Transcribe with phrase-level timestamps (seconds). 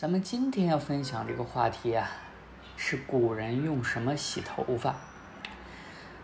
[0.00, 2.08] 咱们今天要分享这个话题啊，
[2.76, 4.94] 是古人用什么洗头发？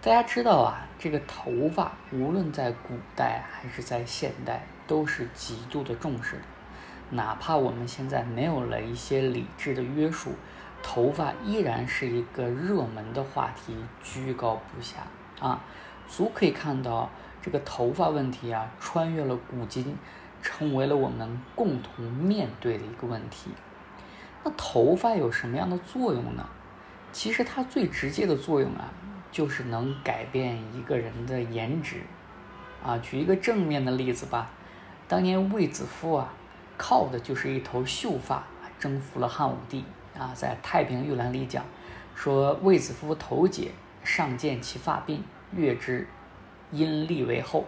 [0.00, 6.42] 大家知道啊，这个头发无论在古代还是在现代，都是极度的重视的。
[7.10, 10.32] 哪怕我们现在没有了一些理智的约束，
[10.82, 14.96] 头发依然是一个热门的话题，居高不下
[15.46, 15.62] 啊。
[16.08, 17.10] 足可以看到，
[17.42, 19.94] 这个头发问题啊，穿越了古今。
[20.40, 23.50] 成为了我们共同面对的一个问题。
[24.48, 26.48] 那头发有什么样的作用呢？
[27.12, 28.90] 其实它最直接的作用啊，
[29.30, 31.96] 就是能改变一个人的颜值。
[32.82, 34.50] 啊，举一个正面的例子吧，
[35.06, 36.32] 当年卫子夫啊，
[36.78, 38.42] 靠的就是一头秀发
[38.78, 39.84] 征服了汉武帝
[40.18, 40.32] 啊。
[40.34, 41.62] 在《太平御览》里讲，
[42.14, 43.72] 说卫子夫头解，
[44.02, 45.18] 上见其发鬓，
[45.54, 46.08] 阅之，
[46.72, 47.66] 因立为后。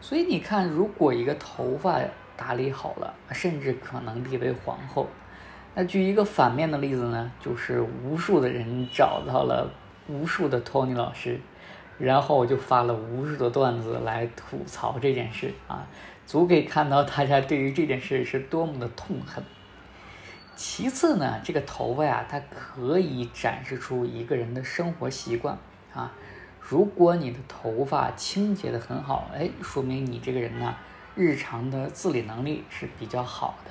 [0.00, 1.98] 所以你看，如果一个头发
[2.36, 5.08] 打理好了，甚至可能立为皇后。
[5.80, 9.70] 那举一个反面的例子呢，就是无数的人找到了
[10.08, 11.38] 无数的托尼老师，
[11.98, 15.86] 然后就发了无数的段子来吐槽这件事啊，
[16.26, 19.44] 足可以看到大家对于这件事是多么的痛恨。
[20.56, 25.56] 其次呢，这个头发呀，它可以展示出一个人的生活习惯
[25.94, 26.10] 啊。
[26.60, 30.74] 如果你的头发清洁的很好，哎，说明你这个人呢，
[31.14, 33.70] 日常的自理能力是比较好的。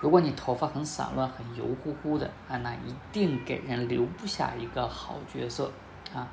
[0.00, 5.72] 如果你头发很散乱、很油乎乎的，啊，那一定给人留不下一个好角色
[6.14, 6.28] 啊。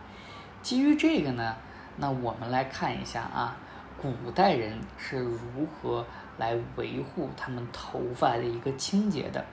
[0.62, 1.56] 基于这个呢，
[1.98, 3.56] 那我们来看一下啊，
[4.02, 6.06] 古代人是如何
[6.38, 9.46] 来维护他们头发的一个清洁的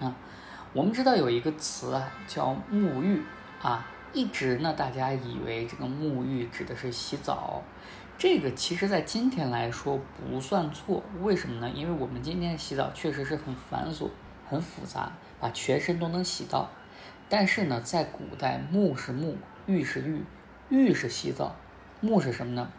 [0.00, 0.14] 啊。
[0.72, 3.22] 我们知道有一个词啊，叫沐浴
[3.62, 3.86] 啊。
[4.14, 7.60] 一直呢，大家以为这个沐浴指的是洗澡，
[8.16, 11.02] 这个其实在今天来说不算错。
[11.20, 11.68] 为什么呢？
[11.68, 14.08] 因为我们今天洗澡确实是很繁琐、
[14.48, 16.70] 很复杂，把全身都能洗到。
[17.28, 19.34] 但是呢，在古代，沐是沐，
[19.66, 20.22] 浴是浴，
[20.68, 21.56] 浴是洗澡，
[22.00, 22.70] 沐是什么呢？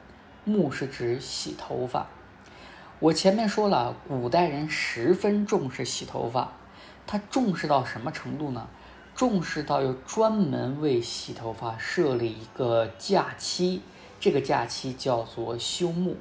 [0.47, 2.07] 沐是指洗头发。
[2.99, 6.53] 我前面说了，古代人十分重视洗头发，
[7.05, 8.69] 他重视到什么程度呢？
[9.15, 13.81] 重视到又专门为洗头发设立一个假期，
[14.19, 16.15] 这个假期叫做休沐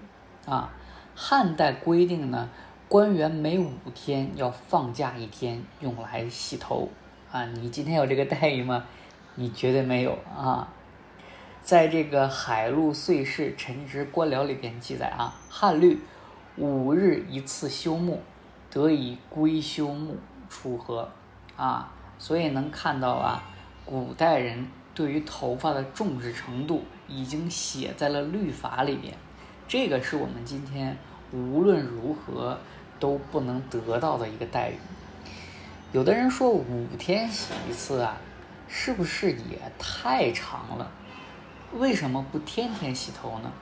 [0.47, 0.73] 啊。
[1.17, 2.49] 汉代规定呢，
[2.89, 6.89] 官员每五天要放假一天，用来洗头
[7.33, 7.45] 啊。
[7.47, 8.85] 你今天有这个待遇吗？
[9.35, 10.69] 你绝对没有啊。
[11.63, 16.01] 在这个《海陆岁事陈职官僚》里边记载啊，汉律
[16.57, 18.19] 五日一次休沐，
[18.71, 20.11] 得以归休沐
[20.49, 21.11] 出河
[21.57, 21.91] 啊。
[22.19, 23.43] 所以能看到啊，
[23.85, 29.15] 古代人对于头发的重视程度已经写在了律法里边，
[29.69, 30.97] 这个是我们今天
[31.33, 32.59] 无论如何
[32.99, 34.75] 都不能得到的一个待遇。
[35.93, 38.17] 有的人说五天洗一次啊，
[38.69, 40.91] 是不是也太长了？
[41.75, 43.53] 为什么不天天洗头呢？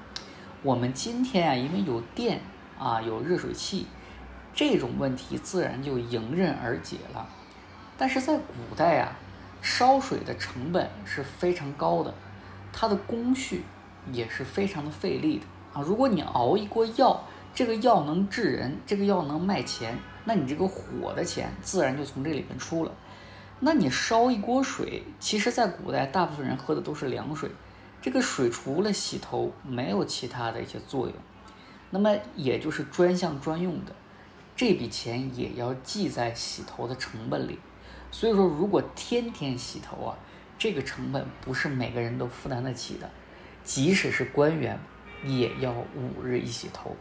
[0.62, 2.40] 我们今天啊，因为有电
[2.78, 3.86] 啊，有热水器，
[4.54, 7.26] 这种问题自然就迎刃而解了。
[8.02, 9.16] 但是在古代啊，
[9.60, 12.12] 烧水的成本是非常高的，
[12.72, 13.62] 它的工序
[14.10, 15.80] 也是非常的费力的啊。
[15.80, 17.22] 如果你熬一锅药，
[17.54, 22.90] 这个药能治人，这个药能卖钱，那你这个火的钱自然就从这里面出了。
[23.60, 27.48] 那你烧一锅水，其实在古代大部分人喝的都是凉水，
[28.00, 31.14] 这个水除了洗头没有其他的一些作用，
[31.90, 33.92] 那么也就是专项专用的，
[34.56, 37.60] 这笔钱也要记在洗头的成本里。
[38.12, 40.14] 所以说，如果天天洗头啊，
[40.58, 43.10] 这个成本不是每个人都负担得起的。
[43.64, 44.78] 即使是官员，
[45.24, 46.94] 也要五日一洗头。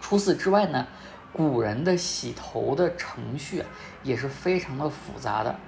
[0.00, 0.86] 除此之外呢，
[1.32, 3.64] 古人的洗头的程序，
[4.02, 5.58] 也是非常的复杂的。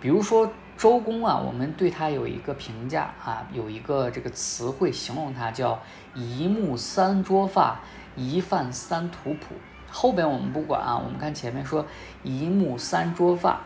[0.00, 5.82] 比如说周公啊，我们对他有一个评价啊，有一个这个词汇形容他叫
[6.14, 7.80] 一目三捉发，
[8.14, 9.56] 一饭三图谱。
[9.90, 11.84] 后边我们不管啊，我们看前面说
[12.22, 13.60] 一目三捉发。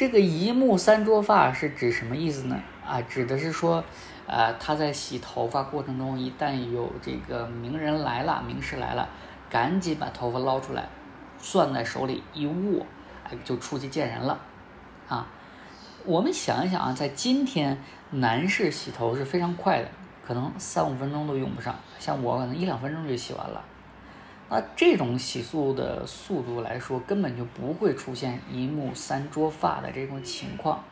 [0.00, 2.58] 这个一目三捉发是指什么意思呢？
[2.86, 3.84] 啊，指的是说，
[4.26, 9.06] 呃，他在洗头发过程中，一旦有这个名人来了、名士来了，
[9.50, 10.88] 赶紧把头发捞出来，
[11.38, 12.86] 攥在手里一握，
[13.24, 14.40] 哎，就出去见人了。
[15.06, 15.26] 啊，
[16.06, 17.76] 我们想一想啊，在今天，
[18.08, 19.88] 男士洗头是非常快的，
[20.26, 23.62] 可能三五分钟都用不上，像我可能一两分钟就洗完了。
[24.52, 30.82] 那这种洗漱的速度来说，根本就不会出现一目三桌发的这种情况，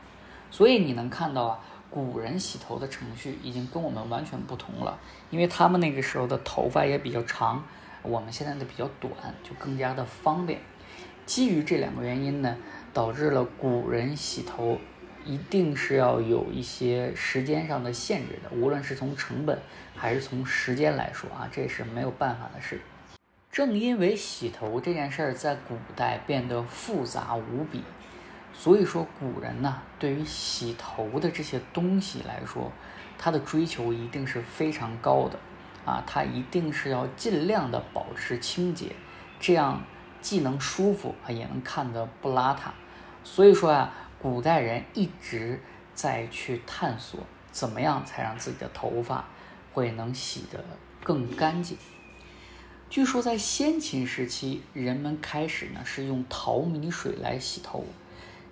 [0.48, 1.58] 所以你能看到啊，
[1.90, 4.96] 古人洗头的程序已经跟我们完全不同了，
[5.30, 7.64] 因为他们那个时候的头发也比较长，
[8.02, 9.12] 我们现在的比较短，
[9.42, 10.60] 就更加的方便。
[11.26, 12.56] 基于这两个原因呢，
[12.94, 14.78] 导致了古人洗头
[15.24, 19.58] 一定是要有一些时间上的限制的，无论是从成本
[19.96, 22.80] 还是从时间来说啊，这是没有办法的事。
[23.50, 27.82] 正因为洗头这件事儿在古代变得复杂无比，
[28.52, 32.70] 所以说古人呢对于洗头的这些东西来说，
[33.16, 35.38] 他的追求一定是非常高的
[35.84, 38.94] 啊，他一定是要尽量的保持清洁，
[39.40, 39.82] 这样
[40.20, 42.70] 既能舒服啊，也能看得不邋遢。
[43.24, 45.60] 所以说啊，古代人一直
[45.94, 47.20] 在去探索
[47.50, 49.24] 怎么样才让自己的头发
[49.72, 50.64] 会能洗得
[51.02, 51.76] 更干净。
[52.90, 57.84] 据说在先秦时期，人们开始呢是用淘米水来洗头，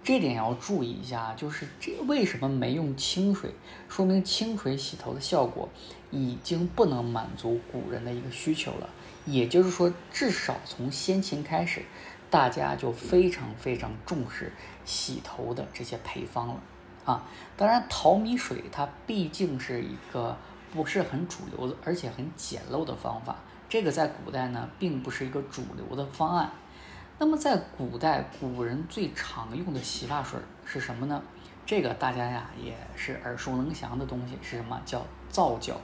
[0.04, 3.50] 这点要注意一下，就是这为什么没用清水？
[3.88, 5.70] 说明清水洗头的效果
[6.10, 8.90] 已经不能满足古人的一个需求了。
[9.24, 11.80] 也就是说，至少从先秦开始，
[12.28, 14.52] 大家就非常非常重视
[14.84, 16.60] 洗头的这些配方了
[17.06, 17.26] 啊。
[17.56, 20.36] 当然，淘米水它毕竟是一个
[20.74, 23.36] 不是很主流的，而且很简陋的方法。
[23.68, 26.50] 这个在古代呢，并不是一个主流的方案。
[27.18, 31.22] 那么在古代，古人最常用的洗发水是什么呢？
[31.64, 34.80] 这个大家呀也是耳熟能详的东西，是什么？
[34.84, 35.80] 叫皂角，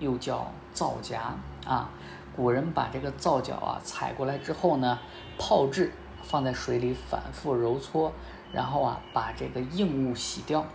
[0.00, 1.20] 又叫皂荚
[1.64, 1.88] 啊。
[2.34, 4.98] 古人把这个皂角啊采过来之后呢，
[5.38, 5.92] 泡制，
[6.22, 8.12] 放在水里反复揉搓，
[8.52, 10.66] 然后啊把这个硬物洗掉。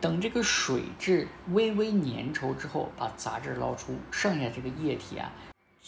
[0.00, 5.32] 等这个水质微微粘稠之后，把杂质捞出，剩下这个液体啊。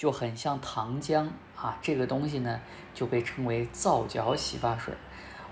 [0.01, 2.59] 就很像糖浆啊，这个东西呢
[2.95, 4.95] 就被称为皂角洗发水。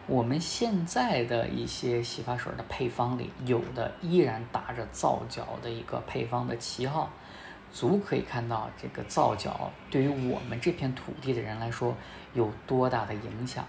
[0.06, 7.10] 我们现在的一些洗发水的配方里，有的依然打着皂角的一个配方的旗号，
[7.70, 11.94] 足可以看到这个皂角对于我们这片土地的人来说
[12.32, 13.66] 有多大的影响。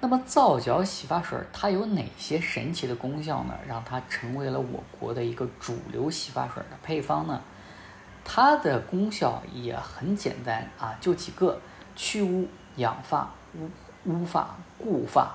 [0.00, 3.52] 那么皂角洗发水它有哪些神奇的功效呢？
[3.68, 7.42] 让它成为了我国的一个主流洗发水的配方呢？
[8.30, 11.58] 它的功效也很简单啊，就几个：
[11.96, 12.46] 去污、
[12.76, 13.70] 养发、乌
[14.04, 15.34] 乌发、固发。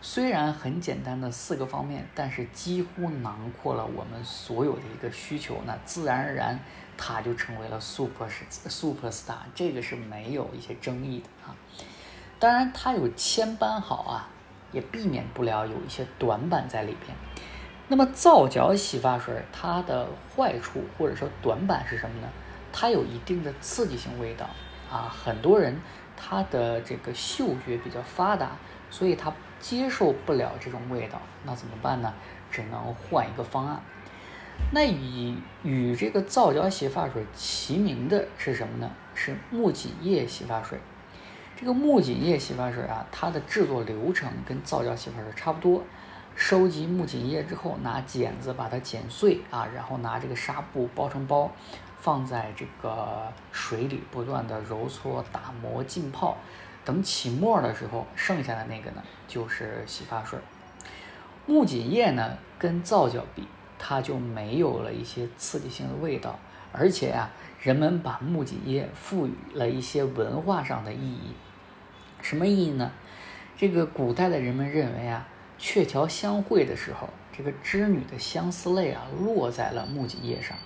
[0.00, 6.56] 虽然很简单的四个方面，但是几乎囊括了我们所有的一个需求，那自然而然
[6.96, 11.56] 它就成为了 super super star，这个是没有一些争议的啊。
[12.38, 14.28] 当然，它有千般好啊，
[14.70, 17.14] 也避免不了有一些短板在里边。
[17.90, 20.06] 那么皂角洗发水它的
[20.36, 22.28] 坏处或者说短板是什么呢？
[22.72, 24.48] 它有一定的刺激性味道
[24.88, 25.76] 啊，很多人
[26.16, 28.52] 他的这个嗅觉比较发达，
[28.90, 32.14] 所以他接受不了这种味道，那怎么办呢？
[32.48, 33.82] 只能换一个方案。
[34.72, 35.34] 那与
[35.64, 38.88] 与这个皂角洗发水齐名的是什么呢？
[39.16, 40.78] 是木槿叶洗发水。
[41.56, 45.82] 这个木槿叶洗发水啊，它的制作流程跟皂角洗发水差不多。
[46.34, 51.50] 收集木槿叶之后，拿剪子把它剪碎啊，然后拿这个纱布包成包，
[52.00, 56.36] 放在这个水里不断的揉搓、打磨、浸泡，
[56.84, 60.38] 等起沫的时候，剩下的那个呢就是洗发水。
[61.46, 63.46] 木槿叶呢跟皂角比，
[63.78, 66.38] 它就没有了一些刺激性的味道，
[66.72, 67.30] 而且啊，
[67.60, 71.34] 人们把木槿叶赋予了一些文化上的意义。
[72.22, 72.90] 什么意义呢？
[73.56, 75.28] 这个古代的人们认为啊。
[75.60, 80.56] 鹊桥相会的时候，这个织女的相思泪啊，落在了木槿叶上。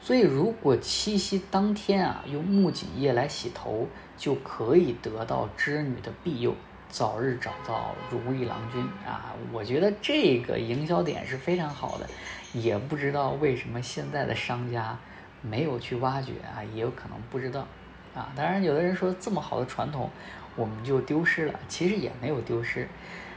[0.00, 3.88] 所以，如果七夕当天啊，用木槿叶来洗头，
[4.18, 6.52] 就可以得到织女的庇佑，
[6.90, 9.32] 早日找到如意郎君啊！
[9.52, 12.06] 我觉得这个营销点是非常好的，
[12.52, 14.98] 也不知道为什么现在的商家
[15.40, 17.66] 没有去挖掘啊，也有可能不知道
[18.14, 18.30] 啊。
[18.36, 20.10] 当然，有的人说这么好的传统，
[20.56, 22.86] 我们就丢失了，其实也没有丢失。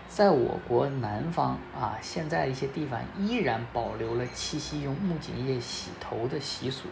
[0.09, 6.87] 在我国南方啊，现在一些地方依然保留了七夕用木槿叶洗头的习俗。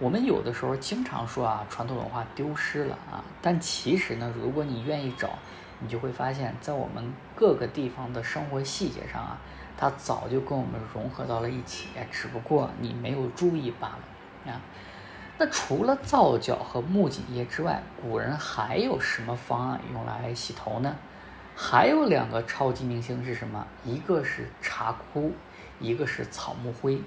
[0.00, 5.30] 我们有的时候经常说啊，传统文化丢失了啊，但其实呢，如果你愿意找，
[5.78, 9.38] 你就会发现，在我们各个地方的生活细节上啊，
[9.76, 14.60] 它早就跟我们融合到了一起，只不过你没有注意罢了啊。
[15.38, 20.96] 那除了皂角和木槿叶之外，古人还有什么方案用来洗头呢？
[21.54, 23.66] 还有两个超级明星是什么？
[23.84, 25.32] 一个是茶枯，
[25.80, 27.00] 一个是草木灰。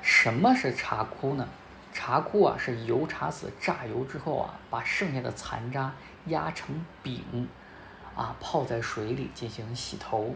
[0.00, 1.48] 什么是茶枯呢？
[1.92, 5.92] 茶枯啊是油茶籽榨油之后啊，把剩下的残渣
[6.26, 7.48] 压成饼，
[8.14, 10.34] 啊泡在水里进行洗头。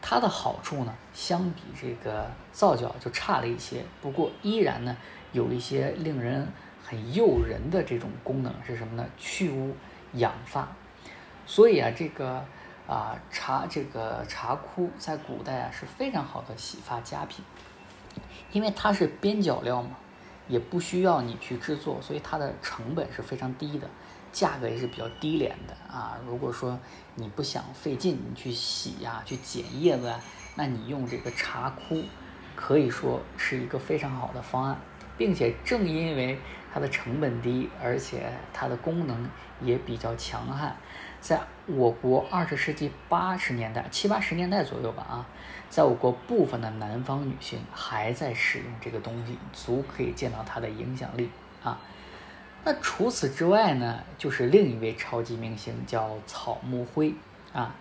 [0.00, 4.96] 它的好处呢，相比这个皂角就差了一些，不过依然呢
[5.32, 6.46] 有一些令人
[6.84, 9.06] 很诱人的这种功能是什么呢？
[9.16, 9.74] 去污
[10.14, 10.68] 养发。
[11.46, 12.44] 所以啊，这个
[12.86, 17.44] 啊茶这个茶枯在古代啊是非常好的洗发佳品，
[18.52, 19.90] 因为它是边角料嘛，
[20.48, 23.88] 也不需要你去制作，所以它的成本是非常低的，
[24.32, 26.18] 价格也是比较低廉的啊。
[26.26, 26.78] 如果说
[27.14, 30.20] 你不想费劲，你去洗呀，去剪叶子啊，
[30.56, 32.04] 那你用这个茶枯，
[32.54, 34.76] 可以说是一个非常好的方案，
[35.16, 36.38] 并且正因为
[36.72, 39.28] 它的成本低，而且它的功能
[39.62, 40.76] 也比较强悍。
[41.24, 45.26] 在我国二十世纪八十年代、七八十年代左右吧，啊，
[45.70, 51.30] 在我国部分的南方女性还在使用这个东西，足可以见到它的影响力
[51.62, 51.80] 啊。
[52.62, 57.14] 那除此之外呢，就是另一位超级明星叫草木灰
[57.54, 57.74] 啊。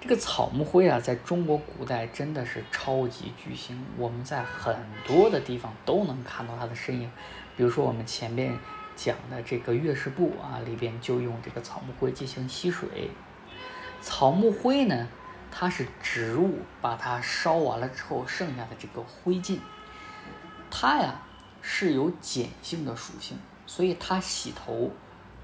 [0.00, 7.10] 这个草木灰啊，在中国古代真的是超级巨星，我们在很多的地方都能看到它的身影，
[7.56, 8.56] 比如说我们前面。
[8.96, 13.10] 讲的这个月事部啊，里边就用这个草木灰进行吸水。
[14.00, 15.06] 草木灰呢，
[15.50, 19.58] 它是植物，把它烧完了之后剩下的这个灰烬，
[20.70, 21.22] 它呀
[21.60, 24.90] 是有碱性的属性，所以它洗头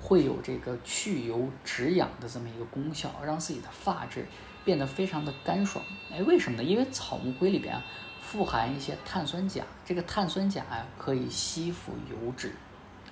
[0.01, 4.27] 会有这个去油止痒的这么一个功效，让自己的发质
[4.65, 5.85] 变得非常的干爽。
[6.11, 6.65] 哎，为什么呢？
[6.65, 7.85] 因为草木灰里边啊
[8.21, 12.55] 富含一些碳酸钾，这个碳酸钾呀可以吸附油脂。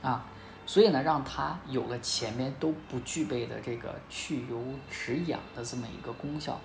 [0.02, 0.24] 啊，
[0.64, 4.58] 所以呢，让它有了前面都不具备的这个去油
[4.90, 6.58] 止痒的这么一个功效，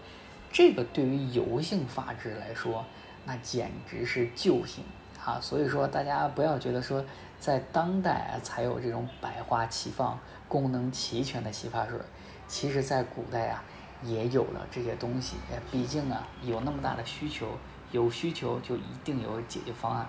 [0.52, 2.86] 这个对于油性发质来说，
[3.26, 4.86] 那简直是救星
[5.22, 5.38] 啊！
[5.42, 7.04] 所以说，大家不要觉得说
[7.40, 12.00] 在当代啊才有这种百花齐放、功能齐全的洗发水，
[12.48, 13.62] 其实在古代啊
[14.02, 15.36] 也有了这些东西。
[15.70, 17.48] 毕竟啊，有那么大的需求，
[17.92, 20.08] 有需求就一定有解决方案。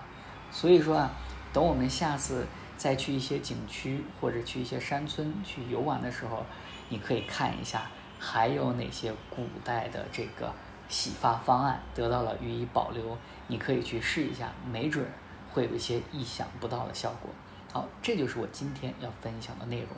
[0.49, 1.11] 所以说啊，
[1.51, 2.45] 等我们下次。
[2.77, 6.45] 再去一些景区或者去一些山村去游玩的时候，
[6.89, 10.53] 你可以看一下还有哪些古代的这个
[10.87, 13.17] 洗发方案得到了予以保留，
[13.47, 15.05] 你可以去试一下，没准
[15.51, 17.29] 会有一些意想不到的效果。
[17.73, 19.89] 好，这就是我今天要分享的内容。